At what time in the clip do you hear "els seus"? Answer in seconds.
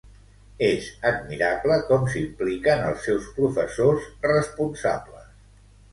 2.87-3.27